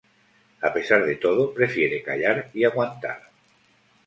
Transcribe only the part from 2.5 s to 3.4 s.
y aguantar.